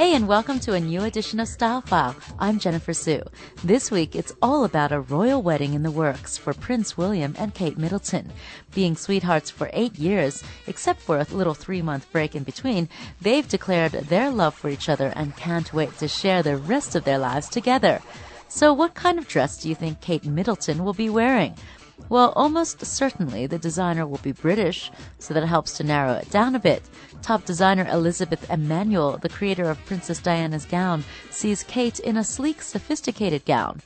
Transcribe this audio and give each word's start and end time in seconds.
Hey, 0.00 0.14
and 0.14 0.26
welcome 0.26 0.58
to 0.60 0.72
a 0.72 0.80
new 0.80 1.04
edition 1.04 1.40
of 1.40 1.48
Style 1.48 1.82
File. 1.82 2.16
I'm 2.38 2.58
Jennifer 2.58 2.94
Sue. 2.94 3.22
This 3.62 3.90
week, 3.90 4.16
it's 4.16 4.32
all 4.40 4.64
about 4.64 4.92
a 4.92 5.00
royal 5.00 5.42
wedding 5.42 5.74
in 5.74 5.82
the 5.82 5.90
works 5.90 6.38
for 6.38 6.54
Prince 6.54 6.96
William 6.96 7.34
and 7.38 7.52
Kate 7.52 7.76
Middleton. 7.76 8.32
Being 8.74 8.96
sweethearts 8.96 9.50
for 9.50 9.68
eight 9.74 9.98
years, 9.98 10.42
except 10.66 11.02
for 11.02 11.18
a 11.18 11.26
little 11.30 11.52
three 11.52 11.82
month 11.82 12.10
break 12.12 12.34
in 12.34 12.44
between, 12.44 12.88
they've 13.20 13.46
declared 13.46 13.92
their 13.92 14.30
love 14.30 14.54
for 14.54 14.70
each 14.70 14.88
other 14.88 15.12
and 15.16 15.36
can't 15.36 15.74
wait 15.74 15.94
to 15.98 16.08
share 16.08 16.42
the 16.42 16.56
rest 16.56 16.94
of 16.94 17.04
their 17.04 17.18
lives 17.18 17.50
together. 17.50 18.00
So, 18.48 18.72
what 18.72 18.94
kind 18.94 19.18
of 19.18 19.28
dress 19.28 19.58
do 19.58 19.68
you 19.68 19.74
think 19.74 20.00
Kate 20.00 20.24
Middleton 20.24 20.82
will 20.82 20.94
be 20.94 21.10
wearing? 21.10 21.56
Well, 22.08 22.32
almost 22.34 22.84
certainly 22.86 23.46
the 23.46 23.58
designer 23.58 24.06
will 24.06 24.18
be 24.18 24.32
British, 24.32 24.90
so 25.18 25.34
that 25.34 25.44
helps 25.44 25.76
to 25.76 25.84
narrow 25.84 26.14
it 26.14 26.30
down 26.30 26.54
a 26.54 26.58
bit. 26.58 26.82
Top 27.22 27.44
designer 27.44 27.86
Elizabeth 27.90 28.50
Emanuel, 28.50 29.18
the 29.18 29.28
creator 29.28 29.68
of 29.68 29.84
Princess 29.84 30.20
Diana's 30.20 30.64
gown, 30.64 31.04
sees 31.30 31.62
Kate 31.62 32.00
in 32.00 32.16
a 32.16 32.24
sleek, 32.24 32.62
sophisticated 32.62 33.44
gown. 33.44 33.82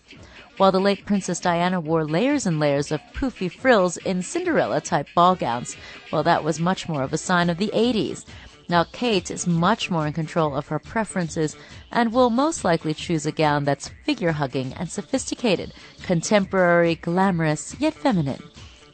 While 0.57 0.71
the 0.71 0.81
late 0.81 1.05
Princess 1.05 1.41
Diana 1.41 1.81
wore 1.81 2.05
layers 2.05 2.47
and 2.47 2.61
layers 2.61 2.93
of 2.93 3.01
poofy 3.13 3.51
frills 3.51 3.97
in 3.97 4.23
Cinderella 4.23 4.81
type 4.81 5.09
ball 5.15 5.35
gowns, 5.35 5.77
well, 6.13 6.23
that 6.23 6.45
was 6.45 6.61
much 6.61 6.89
more 6.89 7.03
of 7.03 7.13
a 7.13 7.19
sign 7.19 7.51
of 7.51 7.59
the 7.59 7.73
80s. 7.75 8.25
Now, 8.69 8.85
Kate 8.85 9.31
is 9.31 9.47
much 9.47 9.91
more 9.91 10.07
in 10.07 10.13
control 10.13 10.57
of 10.57 10.69
her 10.69 10.79
preferences 10.79 11.57
and 11.91 12.13
will 12.13 12.31
most 12.31 12.65
likely 12.65 12.95
choose 12.95 13.27
a 13.27 13.33
gown 13.33 13.65
that's 13.65 13.91
figure 14.05 14.33
hugging 14.33 14.73
and 14.75 14.89
sophisticated, 14.89 15.75
contemporary, 16.05 16.95
glamorous, 16.95 17.75
yet 17.81 17.95
feminine. 17.95 18.43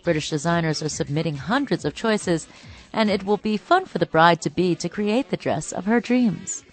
British 0.03 0.31
designers 0.31 0.83
are 0.83 0.89
submitting 0.89 1.37
hundreds 1.37 1.85
of 1.85 1.95
choices, 1.95 2.49
and 2.93 3.11
it 3.11 3.25
will 3.25 3.37
be 3.37 3.57
fun 3.57 3.87
for 3.87 3.99
the 3.99 4.07
bride 4.07 4.41
to 4.43 4.51
be 4.51 4.75
to 4.75 4.89
create 4.89 5.31
the 5.31 5.37
dress 5.37 5.73
of 5.73 5.85
her 5.85 6.01
dreams. 6.01 6.65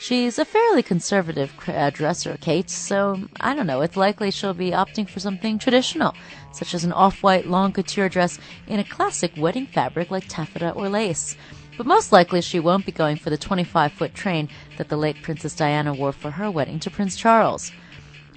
She's 0.00 0.38
a 0.38 0.44
fairly 0.44 0.84
conservative 0.84 1.52
uh, 1.66 1.90
dresser, 1.90 2.38
Kate, 2.40 2.70
so 2.70 3.20
I 3.40 3.54
don't 3.54 3.66
know, 3.66 3.80
it's 3.80 3.96
likely 3.96 4.30
she'll 4.30 4.54
be 4.54 4.70
opting 4.70 5.08
for 5.08 5.18
something 5.18 5.58
traditional, 5.58 6.14
such 6.52 6.72
as 6.72 6.84
an 6.84 6.92
off 6.92 7.22
white 7.22 7.46
long 7.46 7.72
couture 7.72 8.08
dress 8.08 8.38
in 8.68 8.78
a 8.78 8.84
classic 8.84 9.32
wedding 9.36 9.66
fabric 9.66 10.12
like 10.12 10.28
taffeta 10.28 10.70
or 10.70 10.88
lace. 10.88 11.36
But 11.76 11.86
most 11.86 12.12
likely 12.12 12.40
she 12.42 12.60
won't 12.60 12.86
be 12.86 12.92
going 12.92 13.16
for 13.16 13.30
the 13.30 13.36
25 13.36 13.92
foot 13.92 14.14
train 14.14 14.48
that 14.76 14.88
the 14.88 14.96
late 14.96 15.22
Princess 15.22 15.54
Diana 15.54 15.92
wore 15.92 16.12
for 16.12 16.30
her 16.30 16.50
wedding 16.50 16.78
to 16.80 16.90
Prince 16.90 17.16
Charles. 17.16 17.72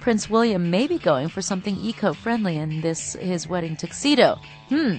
Prince 0.00 0.28
William 0.28 0.68
may 0.68 0.88
be 0.88 0.98
going 0.98 1.28
for 1.28 1.42
something 1.42 1.76
eco 1.76 2.12
friendly 2.12 2.56
in 2.56 2.80
this 2.80 3.14
his 3.14 3.46
wedding 3.46 3.76
tuxedo. 3.76 4.40
Hmm. 4.68 4.96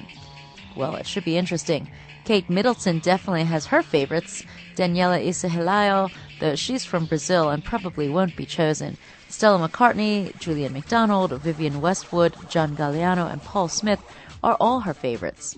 Well, 0.76 0.96
it 0.96 1.06
should 1.06 1.26
be 1.26 1.38
interesting. 1.38 1.90
Kate 2.26 2.50
Middleton 2.50 3.00
definitely 3.00 3.44
has 3.44 3.68
her 3.68 3.84
favorites. 3.84 4.44
Daniella 4.76 5.20
Issa 5.20 5.50
Helayel, 5.50 6.12
though 6.40 6.56
she's 6.56 6.86
from 6.86 7.06
Brazil 7.06 7.50
and 7.50 7.64
probably 7.64 8.10
won't 8.10 8.36
be 8.36 8.46
chosen. 8.46 8.98
Stella 9.30 9.68
McCartney, 9.68 10.38
Julien 10.40 10.74
Macdonald, 10.74 11.34
Vivienne 11.42 11.82
Westwood, 11.82 12.36
John 12.50 12.76
Galliano, 12.76 13.32
and 13.32 13.42
Paul 13.42 13.68
Smith 13.68 14.02
are 14.44 14.58
all 14.60 14.82
her 14.82 14.94
favorites. 14.94 15.58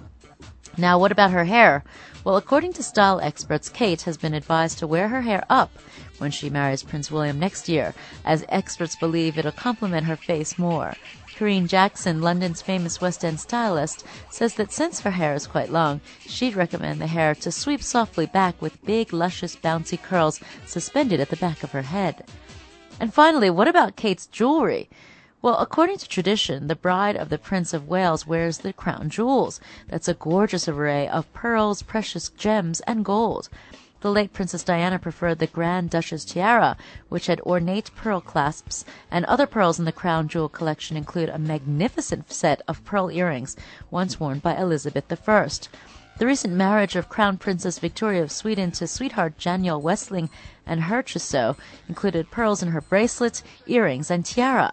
Now, 0.78 1.00
what 1.00 1.12
about 1.12 1.32
her 1.32 1.46
hair? 1.46 1.84
Well, 2.24 2.38
according 2.38 2.74
to 2.74 2.84
style 2.84 3.22
experts, 3.22 3.70
Kate 3.70 4.02
has 4.02 4.18
been 4.18 4.34
advised 4.34 4.80
to 4.80 4.88
wear 4.88 5.08
her 5.08 5.22
hair 5.22 5.46
up 5.50 5.72
when 6.18 6.32
she 6.32 6.50
marries 6.50 6.84
Prince 6.84 7.12
William 7.12 7.40
next 7.40 7.70
year, 7.70 7.94
as 8.26 8.44
experts 8.50 8.96
believe 8.96 9.38
it'll 9.38 9.52
complement 9.52 10.08
her 10.08 10.16
face 10.16 10.58
more. 10.58 10.96
Corinne 11.36 11.68
Jackson, 11.68 12.22
London's 12.22 12.62
famous 12.62 13.02
West 13.02 13.26
End 13.26 13.40
stylist, 13.40 14.06
says 14.30 14.56
that 14.56 14.72
since 14.72 15.02
her 15.02 15.12
hair 15.12 15.34
is 15.34 15.48
quite 15.48 15.70
long, 15.70 16.00
she'd 16.22 16.56
recommend 16.56 17.02
the 17.02 17.08
hair 17.08 17.36
to 17.36 17.52
sweep 17.52 17.84
softly 17.84 18.26
back 18.26 18.62
with 18.62 18.84
big, 18.86 19.12
luscious, 19.12 19.56
bouncy 19.56 20.02
curls 20.02 20.40
suspended 20.66 21.20
at 21.20 21.30
the 21.30 21.36
back 21.36 21.62
of 21.62 21.72
her 21.72 21.82
head. 21.82 22.24
And 23.00 23.14
finally, 23.14 23.50
what 23.50 23.68
about 23.68 23.98
Kate's 23.98 24.28
jewelry? 24.28 24.90
Well, 25.42 25.58
according 25.58 25.98
to 25.98 26.08
tradition, 26.08 26.68
the 26.68 26.76
bride 26.76 27.18
of 27.18 27.30
the 27.30 27.38
Prince 27.38 27.74
of 27.74 27.88
Wales 27.88 28.26
wears 28.26 28.60
the 28.60 28.74
crown 28.74 29.10
jewels. 29.10 29.60
That's 29.90 30.08
a 30.08 30.14
gorgeous 30.14 30.68
array 30.68 31.08
of 31.08 31.32
pearls, 31.34 31.84
precious 31.84 32.30
gems, 32.30 32.80
and 32.88 33.04
gold. 33.04 33.50
The 34.06 34.12
late 34.12 34.34
Princess 34.34 34.64
Diana 34.64 35.00
preferred 35.00 35.40
the 35.40 35.48
Grand 35.48 35.90
Duchess 35.90 36.26
tiara, 36.26 36.78
which 37.10 37.26
had 37.26 37.42
ornate 37.42 37.90
pearl 37.96 38.22
clasps, 38.22 38.86
and 39.10 39.26
other 39.26 39.48
pearls 39.48 39.80
in 39.80 39.86
the 39.86 39.92
crown 39.92 40.28
jewel 40.28 40.48
collection 40.48 40.96
include 40.96 41.30
a 41.30 41.40
magnificent 41.40 42.32
set 42.32 42.62
of 42.68 42.86
pearl 42.86 43.10
earrings, 43.10 43.56
once 43.90 44.20
worn 44.20 44.38
by 44.38 44.56
Elizabeth 44.58 45.12
I. 45.28 45.50
The 46.20 46.28
recent 46.28 46.54
marriage 46.54 46.96
of 46.96 47.10
Crown 47.10 47.40
Princess 47.40 47.80
Victoria 47.80 48.22
of 48.22 48.32
Sweden 48.32 48.70
to 48.74 48.86
sweetheart 48.86 49.40
Daniel 49.40 49.82
Westling 49.82 50.30
and 50.68 50.84
her 50.84 51.02
trousseau 51.02 51.58
included 51.90 52.30
pearls 52.30 52.62
in 52.62 52.70
her 52.70 52.82
bracelet, 52.82 53.42
earrings, 53.66 54.12
and 54.12 54.24
tiara. 54.24 54.72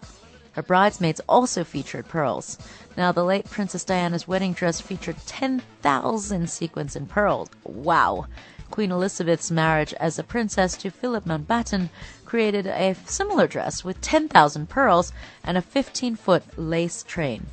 Her 0.51 0.61
bridesmaids 0.61 1.21
also 1.27 1.63
featured 1.63 2.07
pearls. 2.07 2.59
Now, 2.95 3.11
the 3.11 3.25
late 3.25 3.49
Princess 3.49 3.83
Diana's 3.83 4.27
wedding 4.27 4.53
dress 4.53 4.79
featured 4.79 5.17
10,000 5.25 6.47
sequins 6.47 6.95
in 6.95 7.07
pearls. 7.07 7.49
Wow! 7.63 8.27
Queen 8.73 8.91
Elizabeth's 8.91 9.51
marriage 9.51 9.93
as 9.99 10.17
a 10.17 10.23
princess 10.23 10.75
to 10.75 10.89
Philip 10.89 11.25
Mountbatten 11.25 11.89
created 12.25 12.65
a 12.65 12.95
similar 13.05 13.45
dress 13.45 13.83
with 13.83 14.01
10,000 14.01 14.67
pearls 14.67 15.13
and 15.43 15.59
a 15.59 15.61
15 15.61 16.15
foot 16.15 16.41
lace 16.57 17.03
train. 17.03 17.45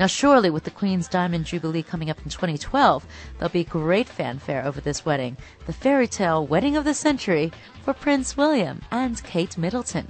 Now, 0.00 0.08
surely 0.08 0.50
with 0.50 0.64
the 0.64 0.72
Queen's 0.72 1.06
Diamond 1.06 1.44
Jubilee 1.44 1.84
coming 1.84 2.10
up 2.10 2.18
in 2.24 2.28
2012, 2.28 3.06
there'll 3.38 3.52
be 3.52 3.62
great 3.62 4.08
fanfare 4.08 4.66
over 4.66 4.80
this 4.80 5.04
wedding, 5.04 5.36
the 5.66 5.72
fairy 5.72 6.08
tale 6.08 6.44
wedding 6.44 6.76
of 6.76 6.82
the 6.82 6.92
century 6.92 7.52
for 7.84 7.94
Prince 7.94 8.36
William 8.36 8.82
and 8.90 9.22
Kate 9.22 9.56
Middleton. 9.56 10.08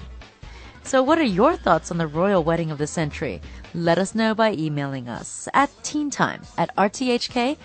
So, 0.83 1.03
what 1.03 1.19
are 1.19 1.23
your 1.23 1.57
thoughts 1.57 1.91
on 1.91 1.99
the 1.99 2.07
royal 2.07 2.43
wedding 2.43 2.71
of 2.71 2.79
the 2.79 2.87
century? 2.87 3.41
Let 3.75 3.99
us 3.99 4.15
know 4.15 4.35
by 4.35 4.53
emailing 4.53 5.09
us 5.09 5.47
at 5.55 5.71
teentime 5.83 6.45
at 6.59 6.75
rthk.org.hk. 6.77 7.57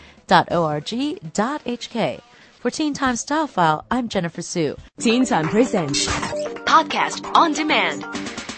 For 2.59 2.72
Teen 2.72 2.94
Time 2.96 3.16
Style 3.16 3.46
File, 3.48 3.86
I'm 3.92 4.09
Jennifer 4.09 4.42
Sue. 4.42 4.76
Teen 5.00 5.24
Time 5.26 5.48
Presents 5.48 6.08
Podcast 6.66 7.31
on 7.36 7.53
demand. 7.53 8.03